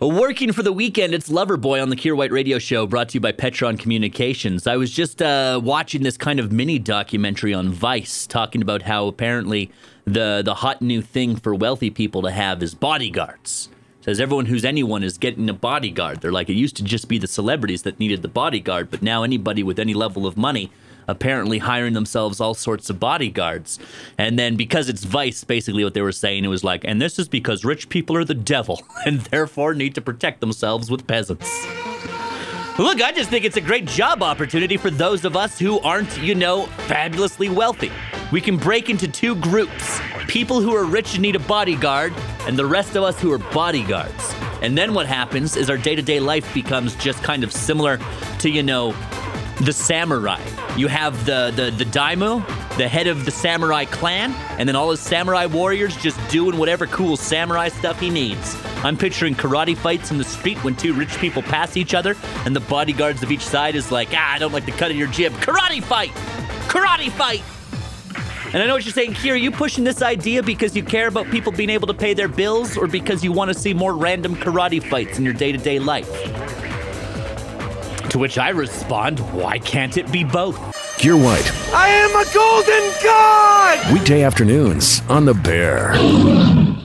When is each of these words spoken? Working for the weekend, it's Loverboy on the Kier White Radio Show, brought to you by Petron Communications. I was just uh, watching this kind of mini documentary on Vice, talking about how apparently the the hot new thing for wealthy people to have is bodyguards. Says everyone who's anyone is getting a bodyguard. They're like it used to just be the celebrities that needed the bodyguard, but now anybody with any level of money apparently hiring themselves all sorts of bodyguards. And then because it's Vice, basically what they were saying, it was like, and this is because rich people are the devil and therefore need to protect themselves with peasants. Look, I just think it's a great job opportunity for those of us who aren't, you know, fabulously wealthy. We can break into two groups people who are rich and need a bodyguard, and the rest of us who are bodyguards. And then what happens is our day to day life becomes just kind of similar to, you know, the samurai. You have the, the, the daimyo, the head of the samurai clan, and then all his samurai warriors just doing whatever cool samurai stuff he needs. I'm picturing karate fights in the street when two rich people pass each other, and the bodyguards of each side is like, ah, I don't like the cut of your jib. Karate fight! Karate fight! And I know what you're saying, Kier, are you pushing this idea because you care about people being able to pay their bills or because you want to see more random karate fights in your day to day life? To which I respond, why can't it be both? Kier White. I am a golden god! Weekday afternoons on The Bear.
Working 0.00 0.50
for 0.50 0.64
the 0.64 0.72
weekend, 0.72 1.14
it's 1.14 1.28
Loverboy 1.28 1.80
on 1.80 1.88
the 1.88 1.94
Kier 1.94 2.16
White 2.16 2.32
Radio 2.32 2.58
Show, 2.58 2.84
brought 2.84 3.10
to 3.10 3.14
you 3.14 3.20
by 3.20 3.30
Petron 3.30 3.78
Communications. 3.78 4.66
I 4.66 4.74
was 4.74 4.90
just 4.90 5.22
uh, 5.22 5.60
watching 5.62 6.02
this 6.02 6.16
kind 6.16 6.40
of 6.40 6.50
mini 6.50 6.80
documentary 6.80 7.54
on 7.54 7.70
Vice, 7.70 8.26
talking 8.26 8.60
about 8.60 8.82
how 8.82 9.06
apparently 9.06 9.70
the 10.04 10.42
the 10.44 10.54
hot 10.54 10.82
new 10.82 11.00
thing 11.00 11.36
for 11.36 11.54
wealthy 11.54 11.90
people 11.90 12.22
to 12.22 12.32
have 12.32 12.60
is 12.60 12.74
bodyguards. 12.74 13.68
Says 14.00 14.20
everyone 14.20 14.46
who's 14.46 14.64
anyone 14.64 15.04
is 15.04 15.16
getting 15.16 15.48
a 15.48 15.54
bodyguard. 15.54 16.22
They're 16.22 16.32
like 16.32 16.50
it 16.50 16.54
used 16.54 16.74
to 16.78 16.82
just 16.82 17.06
be 17.06 17.18
the 17.18 17.28
celebrities 17.28 17.82
that 17.82 18.00
needed 18.00 18.22
the 18.22 18.28
bodyguard, 18.28 18.90
but 18.90 19.00
now 19.00 19.22
anybody 19.22 19.62
with 19.62 19.78
any 19.78 19.94
level 19.94 20.26
of 20.26 20.36
money 20.36 20.72
apparently 21.08 21.58
hiring 21.58 21.94
themselves 21.94 22.40
all 22.40 22.54
sorts 22.54 22.90
of 22.90 23.00
bodyguards. 23.00 23.78
And 24.18 24.38
then 24.38 24.56
because 24.56 24.88
it's 24.88 25.04
Vice, 25.04 25.44
basically 25.44 25.84
what 25.84 25.94
they 25.94 26.02
were 26.02 26.12
saying, 26.12 26.44
it 26.44 26.48
was 26.48 26.64
like, 26.64 26.84
and 26.84 27.00
this 27.00 27.18
is 27.18 27.28
because 27.28 27.64
rich 27.64 27.88
people 27.88 28.16
are 28.16 28.24
the 28.24 28.34
devil 28.34 28.82
and 29.06 29.20
therefore 29.20 29.74
need 29.74 29.94
to 29.94 30.00
protect 30.00 30.40
themselves 30.40 30.90
with 30.90 31.06
peasants. 31.06 31.66
Look, 32.76 33.00
I 33.00 33.12
just 33.12 33.30
think 33.30 33.44
it's 33.44 33.56
a 33.56 33.60
great 33.60 33.86
job 33.86 34.20
opportunity 34.20 34.76
for 34.76 34.90
those 34.90 35.24
of 35.24 35.36
us 35.36 35.60
who 35.60 35.78
aren't, 35.80 36.20
you 36.20 36.34
know, 36.34 36.66
fabulously 36.88 37.48
wealthy. 37.48 37.92
We 38.32 38.40
can 38.40 38.56
break 38.56 38.90
into 38.90 39.06
two 39.06 39.36
groups 39.36 40.00
people 40.26 40.60
who 40.60 40.74
are 40.74 40.84
rich 40.84 41.14
and 41.14 41.22
need 41.22 41.36
a 41.36 41.40
bodyguard, 41.40 42.12
and 42.40 42.58
the 42.58 42.66
rest 42.66 42.96
of 42.96 43.02
us 43.02 43.20
who 43.20 43.32
are 43.32 43.38
bodyguards. 43.38 44.34
And 44.62 44.76
then 44.76 44.94
what 44.94 45.06
happens 45.06 45.56
is 45.56 45.68
our 45.68 45.76
day 45.76 45.94
to 45.94 46.02
day 46.02 46.20
life 46.20 46.52
becomes 46.54 46.94
just 46.96 47.22
kind 47.22 47.44
of 47.44 47.52
similar 47.52 48.00
to, 48.40 48.50
you 48.50 48.62
know, 48.62 48.92
the 49.64 49.72
samurai. 49.72 50.40
You 50.76 50.88
have 50.88 51.24
the, 51.24 51.52
the, 51.54 51.70
the 51.70 51.84
daimyo, 51.86 52.40
the 52.76 52.86
head 52.88 53.06
of 53.06 53.24
the 53.24 53.30
samurai 53.30 53.84
clan, 53.86 54.32
and 54.58 54.68
then 54.68 54.76
all 54.76 54.90
his 54.90 55.00
samurai 55.00 55.46
warriors 55.46 55.96
just 55.96 56.18
doing 56.28 56.58
whatever 56.58 56.86
cool 56.86 57.16
samurai 57.16 57.68
stuff 57.68 57.98
he 57.98 58.10
needs. 58.10 58.56
I'm 58.84 58.96
picturing 58.96 59.34
karate 59.34 59.76
fights 59.76 60.10
in 60.10 60.18
the 60.18 60.24
street 60.24 60.62
when 60.62 60.76
two 60.76 60.92
rich 60.92 61.16
people 61.18 61.40
pass 61.42 61.76
each 61.76 61.94
other, 61.94 62.14
and 62.44 62.54
the 62.54 62.60
bodyguards 62.60 63.22
of 63.22 63.30
each 63.30 63.44
side 63.44 63.74
is 63.74 63.90
like, 63.90 64.08
ah, 64.12 64.34
I 64.34 64.38
don't 64.38 64.52
like 64.52 64.66
the 64.66 64.72
cut 64.72 64.90
of 64.90 64.96
your 64.96 65.08
jib. 65.08 65.32
Karate 65.34 65.82
fight! 65.82 66.10
Karate 66.68 67.10
fight! 67.10 67.42
And 68.52 68.62
I 68.62 68.66
know 68.66 68.74
what 68.74 68.84
you're 68.84 68.92
saying, 68.92 69.14
Kier, 69.14 69.32
are 69.32 69.36
you 69.36 69.50
pushing 69.50 69.82
this 69.82 70.02
idea 70.02 70.42
because 70.42 70.76
you 70.76 70.84
care 70.84 71.08
about 71.08 71.28
people 71.30 71.50
being 71.50 71.70
able 71.70 71.88
to 71.88 71.94
pay 71.94 72.14
their 72.14 72.28
bills 72.28 72.76
or 72.76 72.86
because 72.86 73.24
you 73.24 73.32
want 73.32 73.52
to 73.52 73.58
see 73.58 73.74
more 73.74 73.96
random 73.96 74.36
karate 74.36 74.82
fights 74.82 75.18
in 75.18 75.24
your 75.24 75.34
day 75.34 75.50
to 75.50 75.58
day 75.58 75.78
life? 75.78 76.08
To 78.14 78.20
which 78.20 78.38
I 78.38 78.50
respond, 78.50 79.18
why 79.34 79.58
can't 79.58 79.96
it 79.96 80.12
be 80.12 80.22
both? 80.22 80.56
Kier 80.98 81.20
White. 81.20 81.50
I 81.74 81.88
am 81.88 82.10
a 82.10 82.24
golden 82.32 82.92
god! 83.02 83.92
Weekday 83.92 84.22
afternoons 84.22 85.02
on 85.08 85.24
The 85.24 85.34
Bear. 85.34 86.84